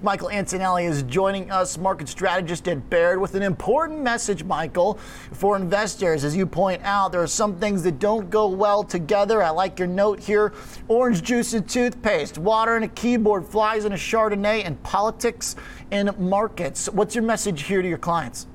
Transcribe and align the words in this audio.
Michael 0.00 0.30
Antonelli 0.30 0.84
is 0.84 1.02
joining 1.02 1.50
us, 1.50 1.76
market 1.76 2.08
strategist 2.08 2.68
at 2.68 2.88
Baird, 2.88 3.20
with 3.20 3.34
an 3.34 3.42
important 3.42 4.00
message, 4.00 4.44
Michael, 4.44 4.94
for 5.32 5.56
investors. 5.56 6.22
As 6.22 6.36
you 6.36 6.46
point 6.46 6.80
out, 6.84 7.10
there 7.10 7.22
are 7.22 7.26
some 7.26 7.58
things 7.58 7.82
that 7.82 7.98
don't 7.98 8.30
go 8.30 8.46
well 8.46 8.84
together. 8.84 9.42
I 9.42 9.50
like 9.50 9.78
your 9.78 9.88
note 9.88 10.20
here 10.20 10.52
orange 10.86 11.22
juice 11.22 11.52
and 11.52 11.68
toothpaste, 11.68 12.38
water 12.38 12.76
and 12.76 12.84
a 12.84 12.88
keyboard, 12.88 13.44
flies 13.44 13.84
in 13.84 13.92
a 13.92 13.96
Chardonnay, 13.96 14.64
and 14.64 14.80
politics 14.84 15.56
in 15.90 16.14
markets. 16.16 16.88
What's 16.88 17.16
your 17.16 17.24
message 17.24 17.62
here 17.62 17.82
to 17.82 17.88
your 17.88 17.98
clients? 17.98 18.46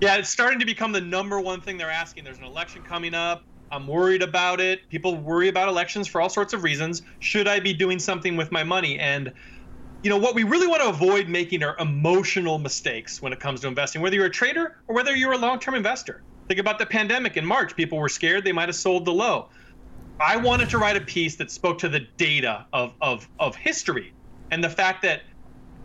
Yeah, 0.00 0.16
it's 0.16 0.30
starting 0.30 0.58
to 0.58 0.66
become 0.66 0.92
the 0.92 1.02
number 1.02 1.38
one 1.38 1.60
thing 1.60 1.76
they're 1.76 1.90
asking. 1.90 2.24
There's 2.24 2.38
an 2.38 2.44
election 2.44 2.82
coming 2.82 3.12
up. 3.12 3.42
I'm 3.70 3.86
worried 3.86 4.22
about 4.22 4.58
it. 4.58 4.88
People 4.88 5.16
worry 5.16 5.48
about 5.48 5.68
elections 5.68 6.08
for 6.08 6.20
all 6.20 6.28
sorts 6.28 6.54
of 6.54 6.64
reasons. 6.64 7.02
Should 7.20 7.46
I 7.46 7.60
be 7.60 7.72
doing 7.72 7.98
something 7.98 8.36
with 8.36 8.50
my 8.50 8.64
money? 8.64 8.98
And 8.98 9.32
you 10.02 10.10
know 10.10 10.16
what 10.16 10.34
we 10.34 10.44
really 10.44 10.66
want 10.66 10.82
to 10.82 10.88
avoid 10.88 11.28
making 11.28 11.62
are 11.62 11.76
emotional 11.78 12.58
mistakes 12.58 13.20
when 13.20 13.32
it 13.32 13.40
comes 13.40 13.60
to 13.60 13.68
investing, 13.68 14.00
whether 14.00 14.16
you're 14.16 14.26
a 14.26 14.30
trader 14.30 14.76
or 14.88 14.94
whether 14.94 15.14
you're 15.14 15.32
a 15.32 15.38
long-term 15.38 15.74
investor. 15.74 16.22
Think 16.48 16.58
about 16.58 16.78
the 16.78 16.86
pandemic 16.86 17.36
in 17.36 17.44
March. 17.44 17.76
People 17.76 17.98
were 17.98 18.08
scared; 18.08 18.44
they 18.44 18.52
might 18.52 18.68
have 18.68 18.76
sold 18.76 19.04
the 19.04 19.12
low. 19.12 19.50
I 20.18 20.36
wanted 20.36 20.68
to 20.70 20.78
write 20.78 20.96
a 20.96 21.00
piece 21.00 21.36
that 21.36 21.50
spoke 21.50 21.78
to 21.78 21.88
the 21.88 22.00
data 22.16 22.66
of 22.72 22.94
of 23.00 23.28
of 23.38 23.56
history 23.56 24.12
and 24.50 24.64
the 24.64 24.70
fact 24.70 25.02
that 25.02 25.22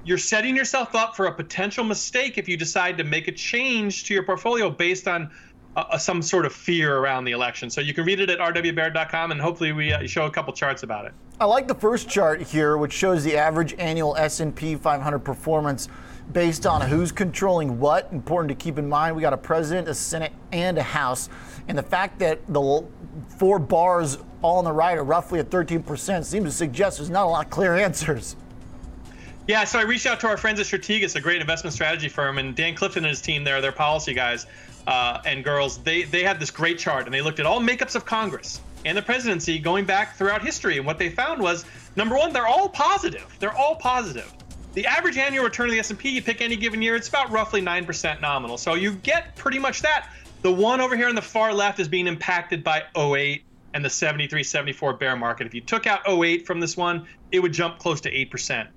you're 0.04 0.18
setting 0.18 0.56
yourself 0.56 0.96
up 0.96 1.16
for 1.16 1.26
a 1.26 1.34
potential 1.34 1.84
mistake 1.84 2.38
if 2.38 2.48
you 2.48 2.58
decide 2.58 2.98
to 2.98 3.04
make 3.04 3.28
a 3.28 3.32
change 3.32 4.06
to 4.06 4.14
your 4.14 4.24
portfolio 4.24 4.70
based 4.70 5.08
on 5.08 5.32
uh, 5.76 5.98
some 5.98 6.22
sort 6.22 6.46
of 6.46 6.54
fear 6.54 6.98
around 6.98 7.26
the 7.26 7.32
election. 7.32 7.70
So 7.70 7.82
you 7.82 7.94
can 7.94 8.06
read 8.06 8.20
it 8.20 8.30
at 8.30 8.40
rwbaird.com, 8.40 9.32
and 9.32 9.42
hopefully 9.42 9.72
we 9.72 9.92
uh, 9.92 10.06
show 10.08 10.26
a 10.26 10.32
couple 10.32 10.54
charts 10.54 10.84
about 10.84 11.06
it. 11.06 11.14
I 11.38 11.44
like 11.44 11.68
the 11.68 11.76
first 11.76 12.08
chart 12.08 12.42
here, 12.42 12.78
which 12.78 12.94
shows 12.94 13.26
the 13.26 13.36
average 13.36 13.76
annual 13.78 14.16
S&P 14.16 14.76
500 14.76 15.20
performance 15.20 15.90
based 16.32 16.66
on 16.66 16.80
who's 16.80 17.12
controlling 17.12 17.78
what. 17.78 18.10
Important 18.14 18.58
to 18.58 18.64
keep 18.64 18.80
in 18.80 18.88
mind, 18.88 19.18
we 19.18 19.22
got 19.22 19.34
a 19.34 19.38
president, 19.38 19.90
a 19.90 19.94
senate, 19.94 20.32
and 20.54 20.78
a 20.78 20.84
house, 20.84 21.28
and 21.68 21.78
the 21.78 21.84
fact 21.84 22.20
that 22.20 22.40
the 22.48 22.86
four 23.38 23.60
bars 23.60 24.18
all 24.42 24.60
on 24.60 24.64
the 24.64 24.72
right 24.72 24.98
are 24.98 25.04
roughly 25.04 25.40
at 25.40 25.50
13% 25.50 26.24
seems 26.24 26.46
to 26.46 26.52
suggest 26.52 27.00
there's 27.00 27.10
not 27.10 27.26
a 27.26 27.30
lot 27.30 27.46
of 27.46 27.52
clear 27.52 27.76
answers. 27.76 28.38
Yeah, 29.46 29.66
so 29.66 29.78
I 29.78 29.82
reached 29.82 30.06
out 30.06 30.22
to 30.22 30.28
our 30.28 30.38
friends 30.38 30.62
at 30.62 30.66
Strategas, 30.68 31.18
a 31.18 31.22
great 31.22 31.42
investment 31.42 31.74
strategy 31.74 32.08
firm, 32.08 32.38
and 32.38 32.56
Dan 32.56 32.76
Clifton 32.76 33.04
and 33.04 33.10
his 33.10 33.20
team 33.20 33.44
there, 33.44 33.60
their 33.60 33.74
policy 33.74 34.14
guys 34.14 34.46
uh, 34.88 35.20
and 35.26 35.44
girls, 35.44 35.80
they 35.80 36.04
they 36.04 36.24
had 36.24 36.40
this 36.40 36.50
great 36.50 36.80
chart, 36.80 37.06
and 37.06 37.14
they 37.14 37.22
looked 37.22 37.42
at 37.42 37.46
all 37.46 37.60
makeups 37.60 37.96
of 37.96 38.06
Congress 38.06 38.62
and 38.86 38.98
the 38.98 39.02
presidency 39.02 39.60
going 39.60 39.86
back 39.86 40.16
throughout 40.16 40.42
history, 40.42 40.78
and 40.78 40.86
what 40.86 40.98
they 40.98 41.10
found 41.10 41.42
was 41.42 41.66
number 41.96 42.16
one, 42.16 42.32
they're 42.32 42.48
all 42.48 42.70
positive. 42.70 43.36
They're 43.40 43.56
all 43.56 43.76
positive. 43.76 44.32
The 44.74 44.86
average 44.86 45.18
annual 45.18 45.44
return 45.44 45.68
of 45.68 45.74
the 45.74 45.80
S&P, 45.80 46.10
you 46.10 46.22
pick 46.22 46.42
any 46.42 46.56
given 46.56 46.82
year, 46.82 46.96
it's 46.96 47.10
about 47.10 47.32
roughly 47.32 47.62
nine 47.62 47.86
percent 47.86 48.22
nominal. 48.22 48.58
So 48.58 48.76
you 48.76 48.94
get 48.94 49.36
pretty 49.36 49.60
much 49.60 49.82
that. 49.82 50.10
The 50.42 50.52
one 50.52 50.80
over 50.80 50.96
here 50.96 51.10
on 51.10 51.16
the 51.16 51.22
far 51.22 51.54
left 51.54 51.80
is 51.80 51.88
being 51.88 52.08
impacted 52.08 52.64
by 52.64 52.84
08 52.96 53.44
and 53.74 53.84
the 53.84 53.90
73 53.90 54.44
74 54.44 54.94
bear 54.94 55.16
market. 55.16 55.48
If 55.48 55.54
you 55.54 55.62
took 55.62 55.88
out 55.88 56.08
08 56.08 56.46
from 56.46 56.60
this 56.60 56.78
one, 56.78 57.08
it 57.32 57.40
would 57.40 57.54
jump 57.54 57.80
close 57.80 58.00
to 58.02 58.12
8% 58.12 58.68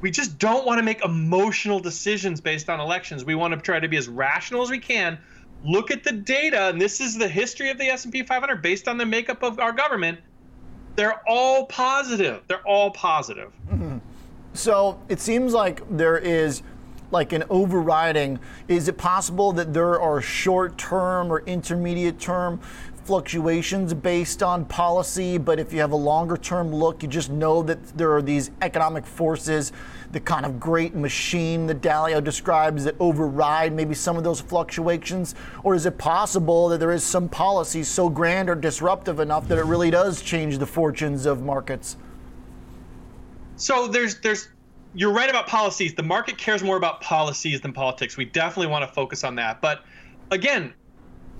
we 0.00 0.10
just 0.10 0.38
don't 0.38 0.66
want 0.66 0.78
to 0.78 0.82
make 0.82 1.04
emotional 1.04 1.78
decisions 1.78 2.40
based 2.40 2.68
on 2.70 2.80
elections. 2.80 3.24
We 3.24 3.34
want 3.34 3.54
to 3.54 3.60
try 3.60 3.80
to 3.80 3.88
be 3.88 3.96
as 3.96 4.08
rational 4.08 4.62
as 4.62 4.70
we 4.70 4.78
can. 4.78 5.18
Look 5.64 5.90
at 5.90 6.04
the 6.04 6.12
data, 6.12 6.68
and 6.68 6.80
this 6.80 7.00
is 7.00 7.18
the 7.18 7.28
history 7.28 7.70
of 7.70 7.78
the 7.78 7.86
S&P 7.86 8.22
500 8.22 8.62
based 8.62 8.88
on 8.88 8.96
the 8.96 9.06
makeup 9.06 9.42
of 9.42 9.58
our 9.58 9.72
government. 9.72 10.18
They're 10.96 11.20
all 11.28 11.66
positive. 11.66 12.42
They're 12.48 12.66
all 12.66 12.90
positive. 12.90 13.52
Mm-hmm. 13.68 13.98
So 14.54 15.00
it 15.08 15.20
seems 15.20 15.52
like 15.52 15.82
there 15.96 16.18
is 16.18 16.62
like 17.10 17.32
an 17.32 17.44
overriding. 17.50 18.38
Is 18.68 18.88
it 18.88 18.96
possible 18.96 19.52
that 19.52 19.72
there 19.72 20.00
are 20.00 20.20
short 20.20 20.78
term 20.78 21.32
or 21.32 21.40
intermediate 21.40 22.18
term 22.18 22.60
fluctuations 23.04 23.94
based 23.94 24.42
on 24.42 24.64
policy, 24.64 25.38
but 25.38 25.58
if 25.58 25.72
you 25.72 25.80
have 25.80 25.92
a 25.92 25.96
longer 25.96 26.36
term 26.36 26.72
look, 26.72 27.02
you 27.02 27.08
just 27.08 27.30
know 27.30 27.62
that 27.62 27.96
there 27.96 28.12
are 28.14 28.22
these 28.22 28.50
economic 28.62 29.06
forces, 29.06 29.72
the 30.12 30.20
kind 30.20 30.44
of 30.46 30.60
great 30.60 30.94
machine 30.94 31.66
that 31.66 31.80
Dalio 31.80 32.22
describes 32.22 32.84
that 32.84 32.94
override 33.00 33.72
maybe 33.72 33.94
some 33.94 34.16
of 34.16 34.24
those 34.24 34.40
fluctuations? 34.40 35.34
Or 35.62 35.74
is 35.74 35.86
it 35.86 35.98
possible 35.98 36.68
that 36.68 36.78
there 36.78 36.92
is 36.92 37.04
some 37.04 37.28
policy 37.28 37.82
so 37.82 38.08
grand 38.08 38.50
or 38.50 38.54
disruptive 38.54 39.20
enough 39.20 39.48
that 39.48 39.58
it 39.58 39.64
really 39.64 39.90
does 39.90 40.22
change 40.22 40.58
the 40.58 40.66
fortunes 40.66 41.26
of 41.26 41.42
markets? 41.42 41.96
So 43.56 43.86
there's 43.86 44.20
there's 44.20 44.48
you're 44.94 45.12
right 45.12 45.30
about 45.30 45.46
policies. 45.46 45.94
The 45.94 46.02
market 46.02 46.38
cares 46.38 46.62
more 46.62 46.76
about 46.76 47.00
policies 47.00 47.60
than 47.60 47.72
politics. 47.72 48.16
We 48.16 48.24
definitely 48.24 48.68
want 48.68 48.88
to 48.88 48.92
focus 48.92 49.22
on 49.22 49.36
that. 49.36 49.60
But 49.60 49.84
again, 50.30 50.72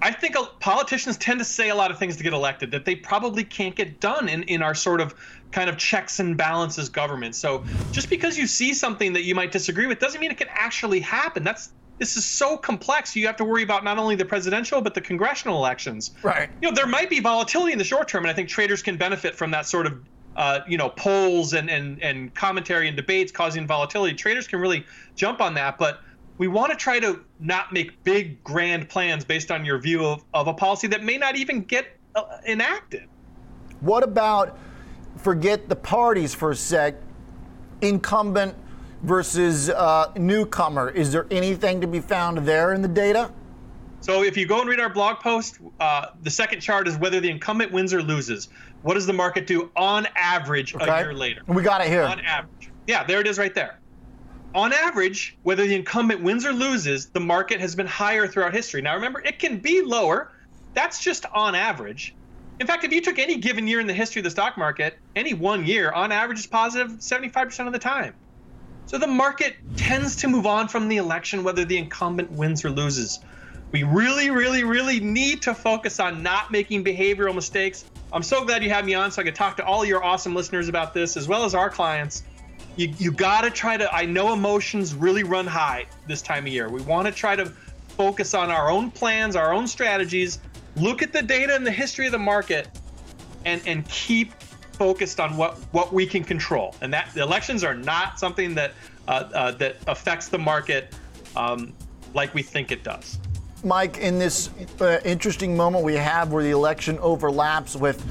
I 0.02 0.10
think 0.12 0.36
politicians 0.60 1.16
tend 1.16 1.40
to 1.40 1.44
say 1.44 1.68
a 1.68 1.74
lot 1.74 1.90
of 1.90 1.98
things 1.98 2.16
to 2.16 2.22
get 2.22 2.32
elected 2.32 2.70
that 2.70 2.84
they 2.84 2.94
probably 2.94 3.44
can't 3.44 3.74
get 3.74 4.00
done 4.00 4.28
in, 4.28 4.42
in 4.44 4.62
our 4.62 4.74
sort 4.74 5.00
of 5.00 5.14
kind 5.52 5.68
of 5.68 5.76
checks 5.76 6.20
and 6.20 6.36
balances 6.36 6.88
government. 6.88 7.34
So 7.34 7.64
just 7.92 8.08
because 8.08 8.38
you 8.38 8.46
see 8.46 8.72
something 8.72 9.12
that 9.12 9.24
you 9.24 9.34
might 9.34 9.52
disagree 9.52 9.86
with 9.86 9.98
doesn't 9.98 10.20
mean 10.20 10.30
it 10.30 10.38
can 10.38 10.48
actually 10.50 11.00
happen. 11.00 11.44
That's 11.44 11.72
this 11.98 12.16
is 12.16 12.24
so 12.24 12.56
complex. 12.56 13.14
You 13.14 13.26
have 13.26 13.36
to 13.36 13.44
worry 13.44 13.62
about 13.62 13.84
not 13.84 13.98
only 13.98 14.14
the 14.14 14.24
presidential 14.24 14.80
but 14.80 14.94
the 14.94 15.02
congressional 15.02 15.58
elections. 15.58 16.12
Right. 16.22 16.48
You 16.62 16.70
know, 16.70 16.74
there 16.74 16.86
might 16.86 17.10
be 17.10 17.20
volatility 17.20 17.72
in 17.72 17.78
the 17.78 17.84
short 17.84 18.08
term, 18.08 18.24
and 18.24 18.30
I 18.30 18.34
think 18.34 18.48
traders 18.48 18.82
can 18.82 18.96
benefit 18.96 19.34
from 19.34 19.50
that 19.50 19.66
sort 19.66 19.86
of 19.86 20.00
uh, 20.36 20.60
you 20.66 20.78
know 20.78 20.88
polls 20.88 21.52
and, 21.52 21.68
and 21.68 22.02
and 22.02 22.34
commentary 22.34 22.88
and 22.88 22.96
debates 22.96 23.30
causing 23.30 23.66
volatility. 23.66 24.14
Traders 24.14 24.48
can 24.48 24.60
really 24.60 24.86
jump 25.14 25.42
on 25.42 25.52
that, 25.54 25.76
but 25.76 26.00
we 26.40 26.48
want 26.48 26.70
to 26.72 26.76
try 26.76 26.98
to 26.98 27.20
not 27.38 27.70
make 27.70 28.02
big 28.02 28.42
grand 28.42 28.88
plans 28.88 29.26
based 29.26 29.50
on 29.50 29.62
your 29.62 29.78
view 29.78 30.06
of, 30.06 30.24
of 30.32 30.48
a 30.48 30.54
policy 30.54 30.86
that 30.86 31.04
may 31.04 31.18
not 31.18 31.36
even 31.36 31.60
get 31.60 31.98
uh, 32.14 32.38
enacted. 32.46 33.06
What 33.80 34.02
about 34.02 34.58
forget 35.18 35.68
the 35.68 35.76
parties 35.76 36.34
for 36.34 36.52
a 36.52 36.56
sec, 36.56 36.94
incumbent 37.82 38.54
versus 39.02 39.68
uh, 39.68 40.10
newcomer? 40.16 40.88
Is 40.88 41.12
there 41.12 41.26
anything 41.30 41.78
to 41.82 41.86
be 41.86 42.00
found 42.00 42.38
there 42.38 42.72
in 42.72 42.80
the 42.80 42.88
data? 42.88 43.30
So 44.00 44.22
if 44.22 44.34
you 44.34 44.46
go 44.46 44.60
and 44.60 44.68
read 44.70 44.80
our 44.80 44.88
blog 44.88 45.20
post, 45.20 45.58
uh, 45.78 46.06
the 46.22 46.30
second 46.30 46.60
chart 46.60 46.88
is 46.88 46.96
whether 46.96 47.20
the 47.20 47.28
incumbent 47.28 47.70
wins 47.70 47.92
or 47.92 48.02
loses. 48.02 48.48
What 48.80 48.94
does 48.94 49.06
the 49.06 49.12
market 49.12 49.46
do 49.46 49.70
on 49.76 50.08
average 50.16 50.74
okay. 50.74 50.88
a 50.88 51.00
year 51.00 51.12
later? 51.12 51.42
We 51.48 51.62
got 51.62 51.82
it 51.82 51.88
here. 51.88 52.04
On 52.04 52.18
average. 52.20 52.70
Yeah, 52.86 53.04
there 53.04 53.20
it 53.20 53.26
is 53.26 53.38
right 53.38 53.54
there 53.54 53.79
on 54.54 54.72
average, 54.72 55.36
whether 55.42 55.66
the 55.66 55.74
incumbent 55.74 56.22
wins 56.22 56.44
or 56.44 56.52
loses, 56.52 57.06
the 57.06 57.20
market 57.20 57.60
has 57.60 57.74
been 57.74 57.86
higher 57.86 58.26
throughout 58.26 58.52
history. 58.52 58.82
Now, 58.82 58.94
remember, 58.94 59.20
it 59.20 59.38
can 59.38 59.58
be 59.58 59.82
lower. 59.82 60.32
That's 60.74 61.02
just 61.02 61.26
on 61.32 61.54
average. 61.54 62.14
In 62.58 62.66
fact, 62.66 62.84
if 62.84 62.92
you 62.92 63.00
took 63.00 63.18
any 63.18 63.36
given 63.36 63.66
year 63.66 63.80
in 63.80 63.86
the 63.86 63.94
history 63.94 64.20
of 64.20 64.24
the 64.24 64.30
stock 64.30 64.58
market, 64.58 64.98
any 65.16 65.34
one 65.34 65.64
year, 65.64 65.92
on 65.92 66.12
average, 66.12 66.40
is 66.40 66.46
positive 66.46 66.98
75% 66.98 67.66
of 67.66 67.72
the 67.72 67.78
time. 67.78 68.14
So 68.86 68.98
the 68.98 69.06
market 69.06 69.54
tends 69.76 70.16
to 70.16 70.28
move 70.28 70.46
on 70.46 70.66
from 70.66 70.88
the 70.88 70.96
election, 70.96 71.44
whether 71.44 71.64
the 71.64 71.78
incumbent 71.78 72.30
wins 72.32 72.64
or 72.64 72.70
loses. 72.70 73.20
We 73.70 73.84
really, 73.84 74.30
really, 74.30 74.64
really 74.64 74.98
need 74.98 75.42
to 75.42 75.54
focus 75.54 76.00
on 76.00 76.24
not 76.24 76.50
making 76.50 76.84
behavioral 76.84 77.34
mistakes. 77.34 77.84
I'm 78.12 78.24
so 78.24 78.44
glad 78.44 78.64
you 78.64 78.70
had 78.70 78.84
me 78.84 78.94
on 78.94 79.12
so 79.12 79.22
I 79.22 79.24
could 79.24 79.36
talk 79.36 79.56
to 79.58 79.64
all 79.64 79.84
your 79.84 80.02
awesome 80.02 80.34
listeners 80.34 80.68
about 80.68 80.92
this, 80.92 81.16
as 81.16 81.28
well 81.28 81.44
as 81.44 81.54
our 81.54 81.70
clients 81.70 82.24
you, 82.76 82.92
you 82.98 83.12
got 83.12 83.42
to 83.42 83.50
try 83.50 83.76
to 83.76 83.92
i 83.94 84.04
know 84.04 84.32
emotions 84.32 84.94
really 84.94 85.24
run 85.24 85.46
high 85.46 85.86
this 86.06 86.22
time 86.22 86.46
of 86.46 86.52
year. 86.52 86.68
We 86.68 86.82
want 86.82 87.06
to 87.06 87.12
try 87.12 87.36
to 87.36 87.46
focus 87.96 88.34
on 88.34 88.50
our 88.50 88.70
own 88.70 88.90
plans 88.90 89.36
our 89.36 89.52
own 89.52 89.66
strategies 89.66 90.38
look 90.76 91.02
at 91.02 91.12
the 91.12 91.22
data 91.22 91.54
and 91.54 91.66
the 91.66 91.72
history 91.72 92.06
of 92.06 92.12
the 92.12 92.18
market 92.18 92.68
and 93.44 93.60
and 93.66 93.88
keep 93.88 94.32
focused 94.80 95.20
on 95.20 95.36
what 95.36 95.58
what 95.72 95.92
we 95.92 96.06
can 96.06 96.24
control. 96.24 96.74
And 96.80 96.92
that 96.94 97.10
the 97.14 97.22
elections 97.22 97.64
are 97.64 97.74
not 97.74 98.18
something 98.18 98.54
that 98.54 98.72
uh, 99.08 99.28
uh, 99.34 99.50
that 99.52 99.76
affects 99.86 100.28
the 100.28 100.38
market 100.38 100.94
um, 101.36 101.72
like 102.14 102.34
we 102.34 102.42
think 102.42 102.72
it 102.72 102.82
does. 102.82 103.18
Mike 103.62 103.98
in 103.98 104.18
this 104.18 104.48
uh, 104.80 105.00
interesting 105.04 105.54
moment 105.54 105.84
we 105.84 105.94
have 105.94 106.32
where 106.32 106.42
the 106.42 106.50
election 106.50 106.98
overlaps 107.00 107.76
with 107.76 108.02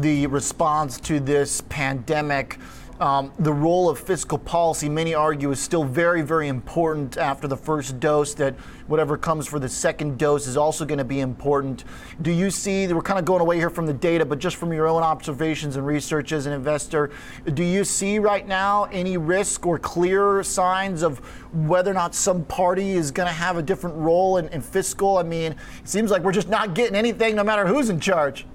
the 0.00 0.26
response 0.28 0.98
to 1.00 1.20
this 1.20 1.60
pandemic 1.68 2.58
um, 3.00 3.32
the 3.38 3.52
role 3.52 3.88
of 3.88 3.98
fiscal 3.98 4.38
policy, 4.38 4.88
many 4.88 5.14
argue, 5.14 5.50
is 5.50 5.60
still 5.60 5.84
very, 5.84 6.22
very 6.22 6.48
important 6.48 7.16
after 7.16 7.46
the 7.46 7.56
first 7.56 8.00
dose, 8.00 8.34
that 8.34 8.54
whatever 8.88 9.16
comes 9.16 9.46
for 9.46 9.58
the 9.58 9.68
second 9.68 10.18
dose 10.18 10.46
is 10.46 10.56
also 10.56 10.84
going 10.84 10.98
to 10.98 11.04
be 11.04 11.20
important. 11.20 11.84
Do 12.22 12.32
you 12.32 12.50
see, 12.50 12.92
we're 12.92 13.02
kind 13.02 13.18
of 13.18 13.24
going 13.24 13.40
away 13.40 13.56
here 13.56 13.70
from 13.70 13.86
the 13.86 13.92
data, 13.92 14.24
but 14.24 14.38
just 14.38 14.56
from 14.56 14.72
your 14.72 14.88
own 14.88 15.02
observations 15.02 15.76
and 15.76 15.86
research 15.86 16.32
as 16.32 16.46
an 16.46 16.52
investor, 16.52 17.10
do 17.54 17.62
you 17.62 17.84
see 17.84 18.18
right 18.18 18.46
now 18.46 18.84
any 18.84 19.16
risk 19.16 19.66
or 19.66 19.78
clear 19.78 20.42
signs 20.42 21.02
of 21.02 21.18
whether 21.52 21.90
or 21.90 21.94
not 21.94 22.14
some 22.14 22.44
party 22.46 22.90
is 22.90 23.10
going 23.10 23.28
to 23.28 23.32
have 23.32 23.56
a 23.56 23.62
different 23.62 23.96
role 23.96 24.38
in, 24.38 24.48
in 24.48 24.60
fiscal? 24.60 25.18
I 25.18 25.22
mean, 25.22 25.52
it 25.52 25.88
seems 25.88 26.10
like 26.10 26.22
we're 26.22 26.32
just 26.32 26.48
not 26.48 26.74
getting 26.74 26.96
anything 26.96 27.36
no 27.36 27.44
matter 27.44 27.66
who's 27.66 27.90
in 27.90 28.00
charge. 28.00 28.46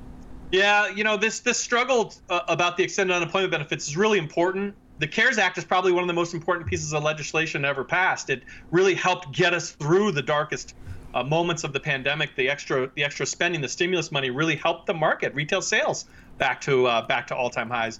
Yeah, 0.54 0.88
you 0.90 1.04
know 1.04 1.18
this 1.18 1.40
this 1.40 1.60
struggle 1.60 2.14
uh, 2.30 2.42
about 2.48 2.78
the 2.78 2.84
extended 2.84 3.16
unemployment 3.16 3.52
benefits 3.52 3.88
is 3.88 3.98
really 3.98 4.20
important. 4.20 4.76
the 5.00 5.08
CARES 5.08 5.40
Act 5.40 5.58
is 5.58 5.66
probably 5.66 5.92
one 5.92 6.04
of 6.04 6.08
the 6.08 6.14
most 6.14 6.36
important 6.36 6.68
pieces 6.68 6.94
of 6.94 7.02
legislation 7.02 7.66
ever 7.66 7.84
passed. 7.84 8.30
It 8.30 8.44
really 8.70 8.94
helped 8.94 9.32
get 9.32 9.56
us 9.56 9.72
through 9.72 10.12
the 10.12 10.22
darkest 10.22 10.76
uh, 11.16 11.24
moments 11.24 11.64
of 11.64 11.74
the 11.74 11.80
pandemic. 11.80 12.36
The 12.36 12.50
extra 12.50 12.92
the 12.94 13.04
extra 13.04 13.26
spending, 13.26 13.62
the 13.62 13.68
stimulus 13.68 14.12
money, 14.12 14.30
really 14.30 14.56
helped 14.56 14.86
the 14.86 14.94
market, 14.94 15.34
retail 15.34 15.64
sales 15.64 16.06
back 16.38 16.62
to 16.62 16.86
uh, 16.86 17.08
back 17.08 17.26
to 17.28 17.36
all 17.36 17.50
time 17.50 17.72
highs. 17.72 18.00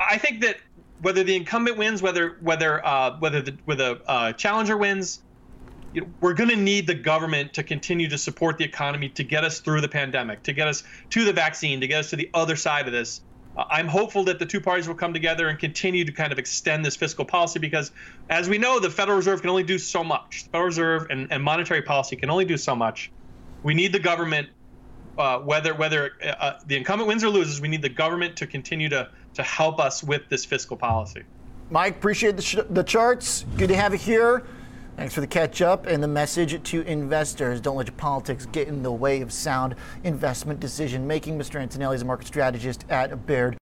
I 0.00 0.16
think 0.16 0.40
that 0.40 0.56
whether 1.02 1.22
the 1.22 1.36
incumbent 1.36 1.76
wins, 1.76 2.00
whether 2.00 2.38
whether 2.40 2.84
uh, 2.86 3.18
whether 3.18 3.42
the 3.42 3.54
whether 3.66 3.98
uh, 4.06 4.32
challenger 4.32 4.78
wins, 4.78 5.20
you 5.92 6.00
know, 6.00 6.06
we're 6.20 6.34
going 6.34 6.50
to 6.50 6.56
need 6.56 6.86
the 6.86 6.94
government 6.94 7.52
to 7.54 7.62
continue 7.62 8.08
to 8.08 8.18
support 8.18 8.58
the 8.58 8.64
economy 8.64 9.08
to 9.10 9.24
get 9.24 9.44
us 9.44 9.60
through 9.60 9.80
the 9.80 9.88
pandemic, 9.88 10.42
to 10.44 10.52
get 10.52 10.68
us 10.68 10.84
to 11.10 11.24
the 11.24 11.32
vaccine, 11.32 11.80
to 11.80 11.86
get 11.86 12.00
us 12.00 12.10
to 12.10 12.16
the 12.16 12.30
other 12.34 12.56
side 12.56 12.86
of 12.86 12.92
this. 12.92 13.20
Uh, 13.56 13.64
I'm 13.70 13.86
hopeful 13.86 14.24
that 14.24 14.38
the 14.38 14.46
two 14.46 14.60
parties 14.60 14.88
will 14.88 14.94
come 14.94 15.12
together 15.12 15.48
and 15.48 15.58
continue 15.58 16.04
to 16.04 16.12
kind 16.12 16.32
of 16.32 16.38
extend 16.38 16.84
this 16.84 16.96
fiscal 16.96 17.24
policy 17.24 17.58
because, 17.58 17.92
as 18.30 18.48
we 18.48 18.56
know, 18.56 18.80
the 18.80 18.90
Federal 18.90 19.18
Reserve 19.18 19.42
can 19.42 19.50
only 19.50 19.62
do 19.62 19.78
so 19.78 20.02
much. 20.02 20.44
The 20.44 20.50
Federal 20.50 20.66
Reserve 20.66 21.06
and, 21.10 21.30
and 21.30 21.42
monetary 21.42 21.82
policy 21.82 22.16
can 22.16 22.30
only 22.30 22.46
do 22.46 22.56
so 22.56 22.74
much. 22.74 23.10
We 23.62 23.74
need 23.74 23.92
the 23.92 23.98
government, 23.98 24.48
uh, 25.18 25.40
whether 25.40 25.74
whether 25.74 26.12
uh, 26.24 26.58
the 26.66 26.76
incumbent 26.76 27.08
wins 27.08 27.22
or 27.22 27.28
loses, 27.28 27.60
we 27.60 27.68
need 27.68 27.82
the 27.82 27.90
government 27.90 28.36
to 28.36 28.46
continue 28.46 28.88
to 28.88 29.10
to 29.34 29.42
help 29.42 29.78
us 29.78 30.02
with 30.02 30.28
this 30.30 30.46
fiscal 30.46 30.76
policy. 30.76 31.22
Mike, 31.70 31.96
appreciate 31.96 32.36
the, 32.36 32.42
sh- 32.42 32.56
the 32.68 32.82
charts. 32.82 33.44
Good 33.56 33.68
to 33.68 33.76
have 33.76 33.92
you 33.92 33.98
here. 33.98 34.44
Thanks 34.96 35.14
for 35.14 35.22
the 35.22 35.26
catch 35.26 35.62
up 35.62 35.86
and 35.86 36.02
the 36.02 36.08
message 36.08 36.62
to 36.62 36.82
investors. 36.82 37.60
Don't 37.60 37.76
let 37.76 37.86
your 37.86 37.96
politics 37.96 38.46
get 38.46 38.68
in 38.68 38.82
the 38.82 38.92
way 38.92 39.22
of 39.22 39.32
sound 39.32 39.74
investment 40.04 40.60
decision 40.60 41.06
making. 41.06 41.38
Mr. 41.38 41.60
Antonelli 41.60 41.96
is 41.96 42.02
a 42.02 42.04
market 42.04 42.26
strategist 42.26 42.84
at 42.90 43.26
Baird. 43.26 43.56